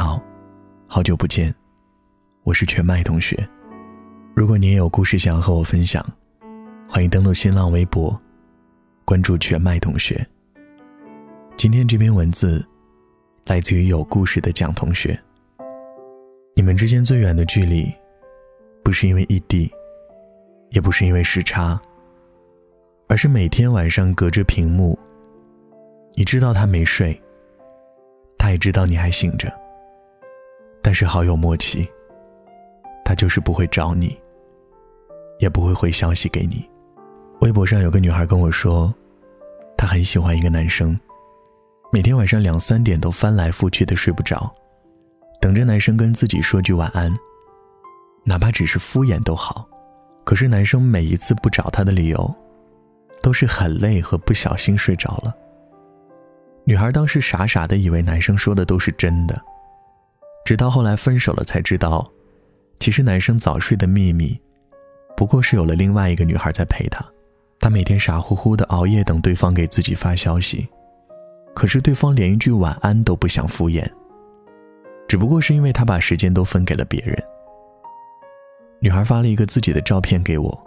[0.00, 0.18] 好，
[0.86, 1.54] 好久不见，
[2.44, 3.46] 我是全麦同学。
[4.34, 6.02] 如果你也有故事想要和我分享，
[6.88, 8.18] 欢迎登录新浪微博，
[9.04, 10.26] 关注全麦同学。
[11.54, 12.66] 今天这篇文字
[13.44, 15.20] 来自于有故事的蒋同学。
[16.56, 17.92] 你们之间最远的距离，
[18.82, 19.70] 不是因为异地，
[20.70, 21.78] 也不是因为时差，
[23.06, 24.98] 而是每天晚上隔着屏幕，
[26.14, 27.14] 你知道他没睡。
[28.38, 29.52] 他也知道你还醒着，
[30.82, 31.88] 但是好有默契。
[33.04, 34.16] 他就是不会找你，
[35.38, 36.64] 也不会回消息给你。
[37.40, 38.94] 微博上有个女孩跟我说，
[39.76, 40.98] 她很喜欢一个男生，
[41.90, 44.48] 每天晚上两三点都翻来覆去的睡不着，
[45.40, 47.12] 等着男生跟自己说句晚安，
[48.24, 49.66] 哪怕只是敷衍都好。
[50.22, 52.32] 可是男生每一次不找她的理由，
[53.20, 55.34] 都是很累和不小心睡着了。
[56.64, 59.42] 女孩当时傻傻的以为男生说的都是真的，
[60.50, 62.10] 直到后来分手了才知道，
[62.80, 64.36] 其实男生早睡的秘密，
[65.16, 67.06] 不过是有了另外一个女孩在陪他。
[67.60, 70.66] 他每天傻乎乎的熬夜等对方给自己发消息，
[71.54, 73.88] 可是对方连一句晚安都不想敷衍。
[75.06, 77.16] 只不过是因为他把时间都分给了别人。
[78.80, 80.60] 女孩发了一个自己的照片给我，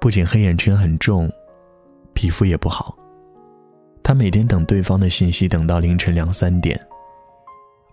[0.00, 1.30] 不仅黑眼圈很重，
[2.14, 2.96] 皮肤也不好。
[4.02, 6.80] 他每天等对方的信息，等到凌晨两三点，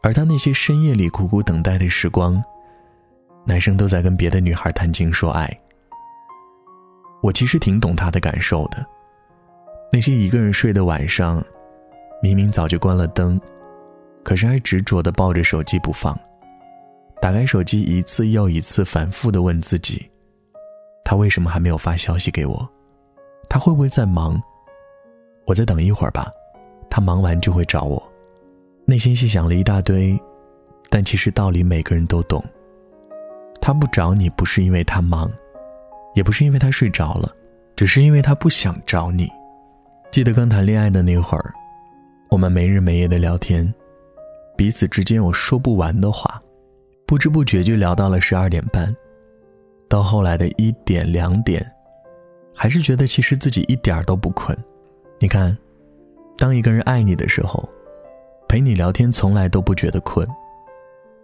[0.06, 2.40] 而他那些深夜里苦苦等待的时光，
[3.44, 5.52] 男生都在跟别的女孩谈情说爱。
[7.24, 8.86] 我其实挺懂他的感受的，
[9.92, 11.44] 那些一个人睡的晚上，
[12.22, 13.42] 明明早就关了灯，
[14.24, 16.16] 可是还执着的抱着手机不放，
[17.20, 20.08] 打开手机一次又一次，反复的问自己，
[21.04, 22.70] 他为什么还没有发消息给我？
[23.50, 24.40] 他会不会在忙？
[25.48, 26.32] 我再等一会儿吧，
[26.92, 28.12] 他忙完就会找我。
[28.88, 30.16] 内心细想了一大堆，
[30.90, 32.44] 但其实道理每个人都懂。
[33.60, 35.32] 他不找你，不是因为他忙，
[36.14, 37.36] 也不是因为他睡着了，
[37.76, 39.28] 只是因为他不想找你。
[40.12, 41.52] 记得刚谈恋爱的那会儿，
[42.30, 43.74] 我们没日没夜的聊天，
[44.56, 46.40] 彼此之间有说不完的话，
[47.08, 48.96] 不知不觉就聊到了十二点半。
[49.90, 51.66] 到后来的一点两点，
[52.54, 54.56] 还是觉得其实自己一点都不困。
[55.20, 55.58] 你看，
[56.38, 57.68] 当一个人爱你的时候，
[58.48, 60.28] 陪你聊天从来都不觉得困。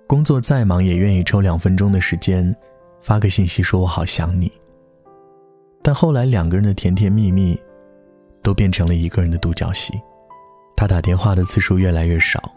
[0.07, 2.53] 工作再忙也愿意抽两分钟的时间，
[3.01, 4.51] 发个信息说我好想你。
[5.81, 7.59] 但后来两个人的甜甜蜜蜜，
[8.43, 9.93] 都变成了一个人的独角戏。
[10.75, 12.51] 他打电话的次数越来越少，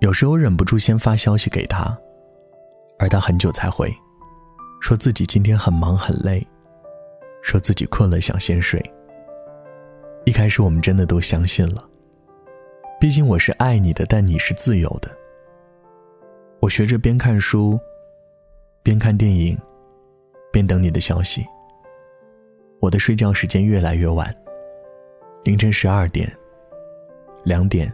[0.00, 1.96] 有时候忍不住先发消息给他，
[2.98, 3.92] 而他很久才回，
[4.80, 6.46] 说自己今天很忙很累，
[7.40, 8.82] 说自己困了想先睡。
[10.24, 11.84] 一开始我们真的都相信了，
[13.02, 15.10] 毕竟我是爱你的，但你是自由的。
[16.60, 17.76] 我学着边看书，
[18.80, 19.58] 边看电影，
[20.52, 21.44] 边等你的消息。
[22.78, 24.32] 我的睡觉时间越来越晚，
[25.42, 26.32] 凌晨十二点、
[27.42, 27.92] 两点、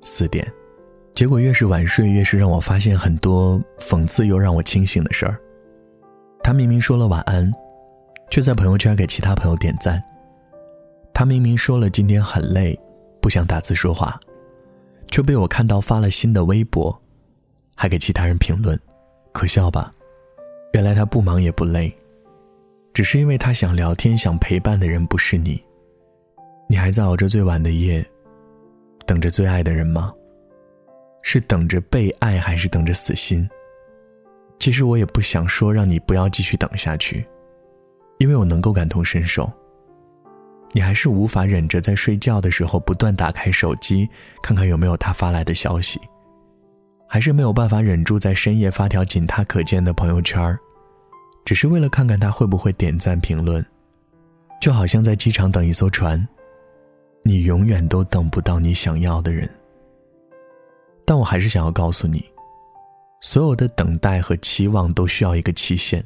[0.00, 0.50] 四点，
[1.12, 5.38] 结果越是晚睡，越是让我发现很多讽刺又让我清醒的事儿。
[6.42, 7.52] 他明明说了晚安，
[8.30, 10.02] 却在朋友圈给其他朋友点赞。
[11.12, 12.74] 他明明说了今天很累，
[13.20, 14.18] 不想打字说话，
[15.10, 16.96] 却被我看到发了新的微博，
[17.74, 18.78] 还给其他人评论，
[19.32, 19.92] 可笑吧？
[20.72, 21.94] 原来他不忙也不累，
[22.92, 25.62] 只是因为他想聊天、想陪伴的人不是你。
[26.68, 28.04] 你还在熬着最晚的夜，
[29.06, 30.12] 等着最爱的人吗？
[31.22, 33.48] 是等着被爱，还是等着死心？
[34.58, 37.26] 其实我也不想说让你不要继续等下去，
[38.18, 39.50] 因为我能够感同身受。
[40.72, 44.08] 你还是无法忍着在睡觉的时候不断打开手机，
[44.42, 45.98] 看看有没有他发来的消息，
[47.08, 50.56] 还是没有办法忍住在深夜发条仅他可见的朋友圈，
[51.44, 53.64] 只是为了看看他会不会点赞评论，
[54.60, 56.28] 就好像在机场等一艘船，
[57.22, 59.48] 你永远都等不到你想要的人。
[61.06, 62.22] 但我还是想要告诉你，
[63.22, 66.04] 所有的等待和期望都需要一个期限，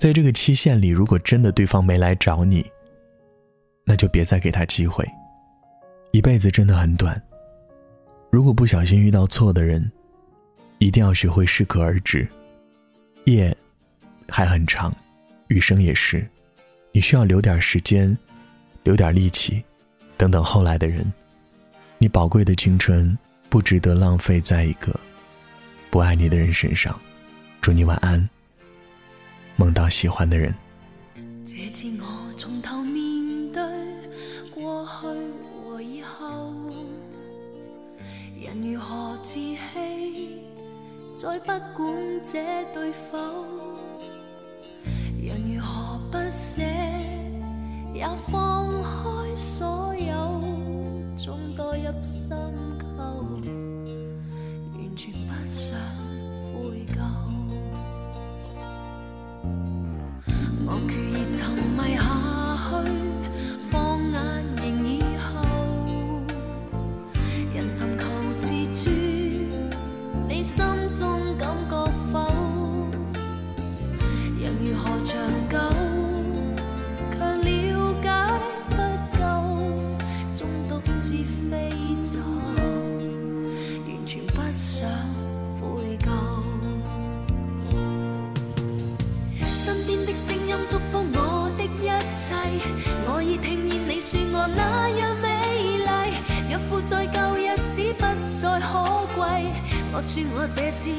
[0.00, 2.68] 在这个期限里，如果真的对方没来找你，
[3.84, 5.06] 那就别再给他机会。
[6.12, 7.20] 一辈子真的很短，
[8.30, 9.90] 如果不小心遇到错的人，
[10.78, 12.26] 一定要学会适可而止。
[13.24, 13.56] 夜
[14.28, 14.94] 还很长，
[15.48, 16.26] 余生也是，
[16.92, 18.16] 你需要留点时间，
[18.82, 19.62] 留点力气，
[20.16, 21.10] 等等后来的人。
[21.98, 23.16] 你宝贵的青春
[23.48, 24.98] 不值得浪费在一个
[25.88, 26.98] 不爱你的人身上。
[27.60, 28.28] 祝你晚安，
[29.54, 30.52] 梦到喜欢的人。
[41.22, 41.46] 再不
[41.76, 41.86] 管
[42.24, 42.42] 这
[42.74, 43.16] 对否。
[45.22, 46.60] 人如何不舍，
[47.94, 50.40] 也放开所有，
[51.16, 52.36] 终多入深
[52.96, 53.04] 沟，
[54.74, 55.78] 完全不想
[56.52, 56.98] 悔疚。
[94.02, 95.28] 说我那样美
[95.78, 95.86] 丽，
[96.50, 98.04] 若负在旧日子不
[98.34, 98.82] 再可
[99.14, 99.46] 贵。
[99.92, 100.90] 我说我这次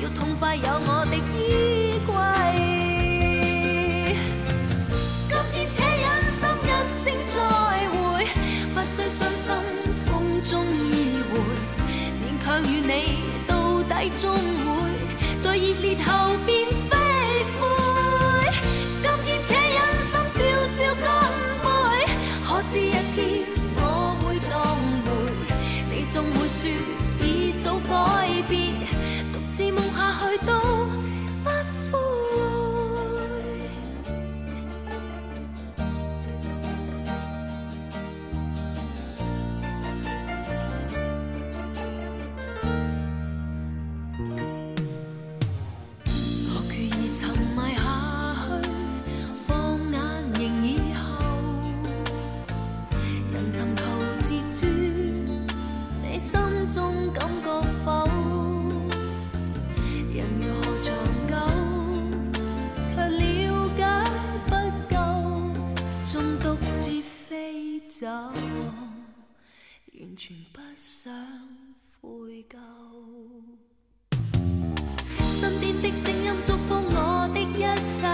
[0.00, 2.14] 要痛快有我的衣柜。
[5.26, 7.34] 今天且忍心一声再
[7.90, 7.98] 会，
[8.72, 9.50] 不需伤心
[10.06, 11.42] 风中依回，
[12.22, 13.18] 勉强与你
[13.48, 14.70] 到底终会
[15.40, 16.68] 在热烈后变
[26.10, 26.70] 总会说
[27.22, 28.72] 已早改变，
[29.32, 29.82] 独自梦
[70.18, 71.14] 全不想
[72.00, 72.58] 悔疚。
[75.22, 78.04] 身边的声音祝福我的一切，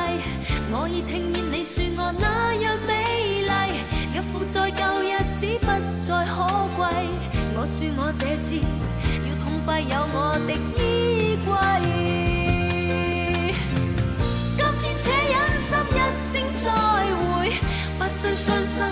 [0.70, 2.92] 我已听见你说我那样美
[3.40, 3.48] 丽。
[4.12, 5.66] 若负在旧日子不
[5.96, 6.44] 再可
[6.76, 6.84] 贵，
[7.56, 8.54] 我说我这次
[9.24, 11.48] 要痛快有我的衣柜。
[14.58, 16.68] 今天且忍心一声再
[17.16, 17.56] 会，
[17.98, 18.83] 不需伤心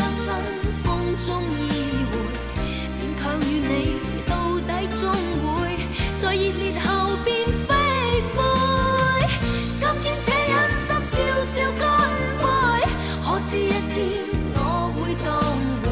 [0.00, 0.88] 不需伤心风
[1.18, 1.30] 中。
[6.18, 7.74] 在热烈后变飞
[8.34, 8.38] 灰，
[9.78, 11.82] 今天且忍心笑笑干
[12.38, 12.44] 杯，
[13.24, 13.98] 可知一天
[14.54, 14.58] 我
[14.96, 15.28] 会当
[15.82, 15.84] 回，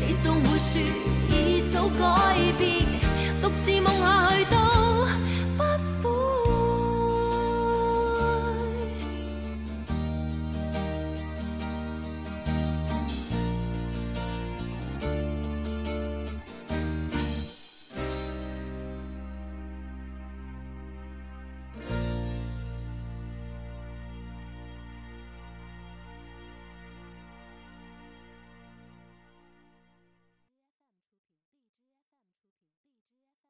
[0.00, 0.80] 你总会说
[1.28, 2.00] 已早改
[2.58, 2.86] 变，
[3.42, 4.61] 独自梦下去都。